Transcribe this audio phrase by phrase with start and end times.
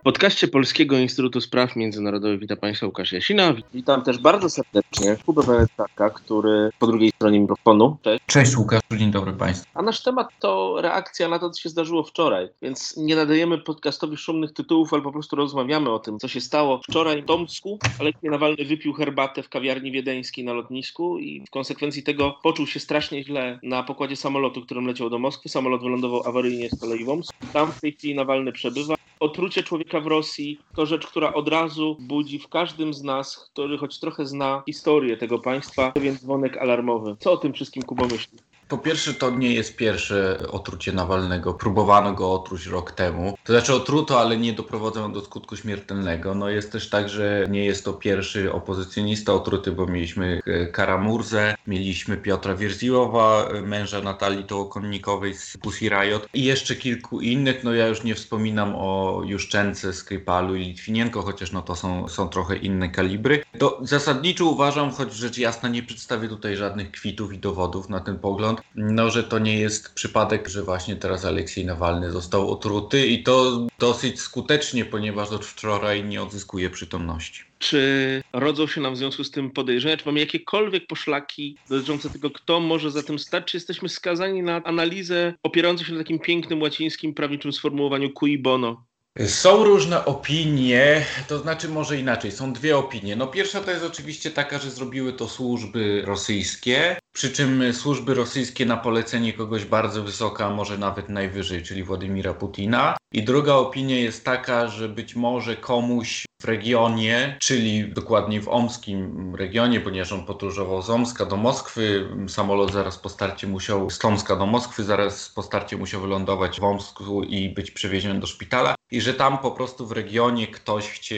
[0.00, 3.54] W podcaście Polskiego Instytutu Spraw Międzynarodowych witam Państwa Łukasz Jasina.
[3.74, 7.96] Witam też bardzo serdecznie Kubę Wenetaka, który po drugiej stronie mikrofonu.
[8.02, 8.24] Cześć.
[8.26, 9.70] Cześć Łukasz, dzień dobry Państwu.
[9.74, 14.16] A nasz temat to reakcja na to, co się zdarzyło wczoraj, więc nie nadajemy podcastowi
[14.16, 17.78] szumnych tytułów, ale po prostu rozmawiamy o tym, co się stało wczoraj w Tomsku.
[17.98, 22.80] Aleksiej Nawalny wypił herbatę w kawiarni wiedeńskiej na lotnisku i w konsekwencji tego poczuł się
[22.80, 25.48] strasznie źle na pokładzie samolotu, którym leciał do Moskwy.
[25.48, 27.34] Samolot wylądował awaryjnie z kolei w Omsku.
[27.52, 28.99] Tam w tej chwili Nawalny przebywa.
[29.20, 33.78] Otrucie człowieka w Rosji to rzecz, która od razu budzi w każdym z nas, który
[33.78, 37.16] choć trochę zna historię tego państwa, pewien dzwonek alarmowy.
[37.18, 38.38] Co o tym wszystkim Kuba myśli?
[38.70, 41.54] Po pierwsze, to nie jest pierwsze otrucie Nawalnego.
[41.54, 43.34] Próbowano go otruć rok temu.
[43.44, 46.34] To znaczy otruto, ale nie doprowadzono do skutku śmiertelnego.
[46.34, 50.40] No jest też tak, że nie jest to pierwszy opozycjonista otruty, bo mieliśmy
[50.72, 57.64] Karamurzę, mieliśmy Piotra Wierziłowa, męża Natalii Tołokonnikowej z Pussy Riot i jeszcze kilku innych.
[57.64, 62.28] No ja już nie wspominam o Juszczence, Skrypalu i Litwinienko, chociaż no to są, są
[62.28, 63.42] trochę inne kalibry.
[63.58, 68.18] To zasadniczo uważam, choć rzecz jasna nie przedstawię tutaj żadnych kwitów i dowodów na ten
[68.18, 73.22] pogląd, no, że to nie jest przypadek, że właśnie teraz Aleksiej Nawalny został otruty i
[73.22, 77.44] to dosyć skutecznie, ponieważ od wczoraj nie odzyskuje przytomności.
[77.58, 79.96] Czy rodzą się nam w związku z tym podejrzenia?
[79.96, 83.44] Czy mamy jakiekolwiek poszlaki dotyczące tego, kto może za tym stać?
[83.44, 88.84] Czy jesteśmy skazani na analizę opierającą się na takim pięknym łacińskim prawniczym sformułowaniu cui bono?
[89.26, 93.16] Są różne opinie, to znaczy może inaczej, są dwie opinie.
[93.16, 98.66] No pierwsza to jest oczywiście taka, że zrobiły to służby rosyjskie, przy czym służby rosyjskie
[98.66, 102.96] na polecenie kogoś bardzo wysoka, może nawet najwyżej, czyli Władimira Putina.
[103.12, 109.34] I druga opinia jest taka, że być może komuś w regionie, czyli dokładnie w omskim
[109.36, 114.36] regionie, ponieważ on podróżował z Omska do Moskwy, samolot zaraz po starcie musiał, z Tomska
[114.36, 119.00] do Moskwy, zaraz po starcie musiał wylądować w Omsku i być przewieziony do szpitala i
[119.00, 121.10] że tam po prostu w regionie ktoś chciał,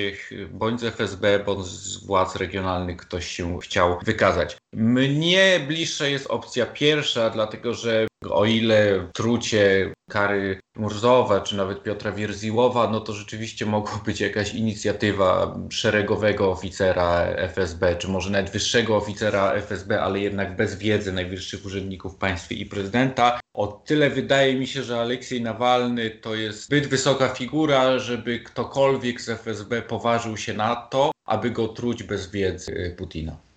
[0.51, 4.57] bądź z FSB, bądź z władz regionalnych ktoś się chciał wykazać.
[4.73, 12.13] Mnie bliższa jest opcja pierwsza, dlatego że o ile trucie Kary Murzowa, czy nawet Piotra
[12.13, 18.97] Wierziłowa, no to rzeczywiście mogła być jakaś inicjatywa szeregowego oficera FSB, czy może nawet wyższego
[18.97, 23.41] oficera FSB, ale jednak bez wiedzy najwyższych urzędników państwa i prezydenta.
[23.55, 29.21] O tyle wydaje mi się, że Aleksiej Nawalny to jest zbyt wysoka figura, żeby ktokolwiek
[29.21, 33.52] z FSB poważył się na to, aby go truć bez wiedzy Putina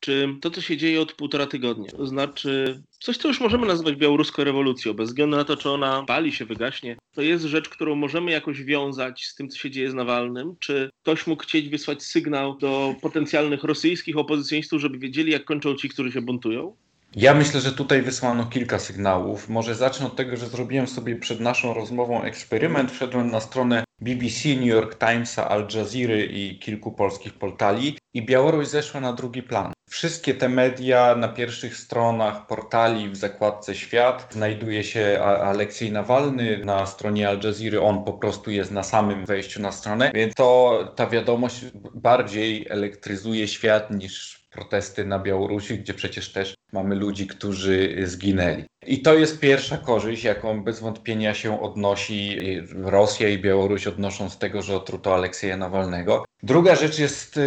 [0.00, 3.96] czy to, co się dzieje od półtora tygodnia, to znaczy coś, co już możemy nazwać
[3.96, 7.94] białoruską rewolucją, bez względu na to, czy ona pali się, wygaśnie, to jest rzecz, którą
[7.94, 10.56] możemy jakoś wiązać z tym, co się dzieje z Nawalnym.
[10.58, 15.88] Czy ktoś mógł chcieć wysłać sygnał do potencjalnych rosyjskich opozycjonistów, żeby wiedzieli, jak kończą ci,
[15.88, 16.76] którzy się buntują?
[17.16, 19.48] Ja myślę, że tutaj wysłano kilka sygnałów.
[19.48, 22.92] Może zacznę od tego, że zrobiłem sobie przed naszą rozmową eksperyment.
[22.92, 28.66] Wszedłem na stronę BBC, New York Timesa, Al Jazeera i kilku polskich portali i Białoruś
[28.66, 29.72] zeszła na drugi plan.
[29.90, 36.86] Wszystkie te media na pierwszych stronach portali w zakładce Świat znajduje się Aleksiej Nawalny na
[36.86, 37.80] stronie Al Jazeera.
[37.80, 41.64] On po prostu jest na samym wejściu na stronę, więc to ta wiadomość
[41.94, 48.64] bardziej elektryzuje świat niż protesty na Białorusi, gdzie przecież też mamy ludzi, którzy zginęli.
[48.86, 52.38] I to jest pierwsza korzyść, jaką bez wątpienia się odnosi
[52.72, 56.24] Rosja i Białoruś odnoszą z tego, że otruto Aleksieja Nawalnego.
[56.42, 57.40] Druga rzecz jest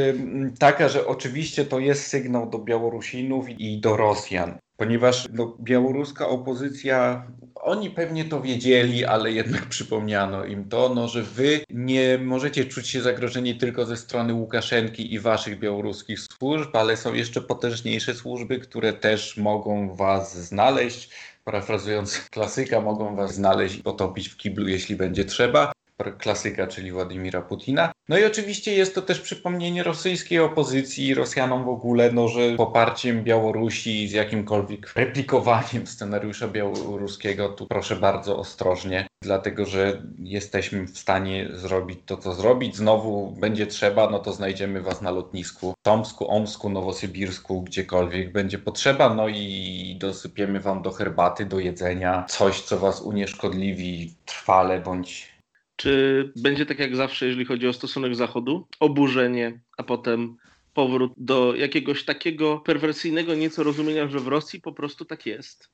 [0.59, 7.27] taka, że oczywiście to jest sygnał do Białorusinów i do Rosjan, ponieważ no, białoruska opozycja,
[7.55, 12.87] oni pewnie to wiedzieli, ale jednak przypomniano im to, no, że wy nie możecie czuć
[12.87, 18.59] się zagrożeni tylko ze strony Łukaszenki i waszych białoruskich służb, ale są jeszcze potężniejsze służby,
[18.59, 21.09] które też mogą was znaleźć.
[21.43, 25.71] Parafrazując klasyka, mogą was znaleźć i potopić w kiblu, jeśli będzie trzeba
[26.17, 27.91] klasyka, czyli Władimira Putina.
[28.09, 33.23] No i oczywiście jest to też przypomnienie rosyjskiej opozycji, Rosjanom w ogóle, no, że poparciem
[33.23, 41.49] Białorusi z jakimkolwiek replikowaniem scenariusza białoruskiego, tu proszę bardzo ostrożnie, dlatego że jesteśmy w stanie
[41.53, 42.75] zrobić to, co zrobić.
[42.75, 49.13] Znowu będzie trzeba, no to znajdziemy was na lotnisku Tomsku, Omsku, Nowosybirsku, gdziekolwiek będzie potrzeba,
[49.13, 55.32] no i dosypiemy wam do herbaty, do jedzenia coś, co was unieszkodliwi trwale bądź
[55.75, 58.67] czy będzie tak jak zawsze, jeżeli chodzi o stosunek Zachodu?
[58.79, 60.37] Oburzenie, a potem
[60.73, 65.69] powrót do jakiegoś takiego perwersyjnego nieco rozumienia, że w Rosji po prostu tak jest?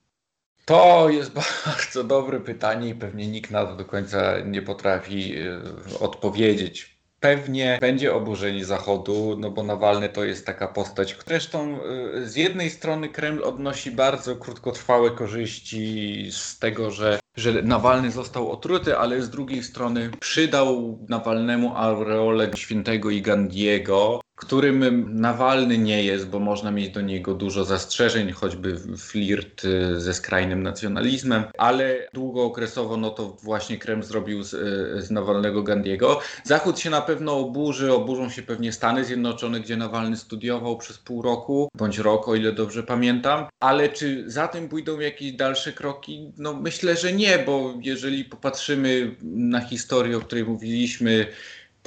[0.65, 1.33] To jest
[1.65, 5.61] bardzo dobre pytanie i pewnie nikt na to do końca nie potrafi e,
[5.99, 6.99] odpowiedzieć.
[7.19, 11.17] pewnie będzie oburzenie Zachodu, no bo Nawalny to jest taka postać.
[11.27, 11.79] Zresztą
[12.15, 18.51] y, z jednej strony Kreml odnosi bardzo krótkotrwałe korzyści z tego, że że Nawalny został
[18.51, 26.27] otruty, ale z drugiej strony przydał Nawalnemu aureolę świętego i Gandiego, którym Nawalny nie jest,
[26.29, 32.97] bo można mieć do niego dużo zastrzeżeń, choćby flirt y, ze skrajnym nacjonalizmem, ale długookresowo
[32.97, 36.19] no to właśnie Kreml zrobił z, y, z Nawalnego Gandiego.
[36.43, 41.21] Zachód się na pewno oburzy, oburzą się pewnie Stany Zjednoczone, gdzie Nawalny studiował przez pół
[41.21, 46.31] roku, bądź rok, o ile dobrze pamiętam, ale czy za tym pójdą jakieś dalsze kroki?
[46.37, 51.27] No myślę, że nie, bo jeżeli popatrzymy na historię, o której mówiliśmy,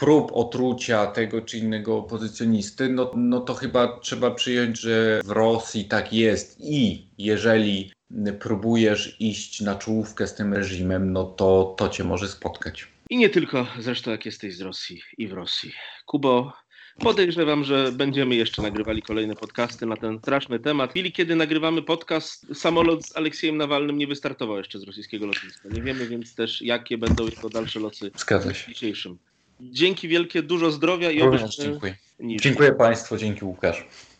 [0.02, 5.84] prób otrucia tego czy innego opozycjonisty, no, no to chyba trzeba przyjąć, że w Rosji
[5.84, 7.92] tak jest i jeżeli
[8.40, 12.88] próbujesz iść na czołówkę z tym reżimem, no to to cię może spotkać.
[13.10, 15.72] I nie tylko zresztą jak jesteś z Rosji i w Rosji.
[16.06, 16.52] Kubo,
[16.98, 20.90] podejrzewam, że będziemy jeszcze nagrywali kolejne podcasty na ten straszny temat.
[20.90, 25.68] W chwili, kiedy nagrywamy podcast, samolot z Aleksiejem Nawalnym nie wystartował jeszcze z rosyjskiego lotniska.
[25.68, 29.18] Nie wiemy więc też, jakie będą jego dalsze losy Zgadza w dzisiejszym.
[29.70, 31.96] Dzięki wielkie, dużo zdrowia i Również obyśmy dziękuję.
[32.20, 32.42] niż.
[32.42, 33.84] Dziękuję Państwu, dzięki Łukasz.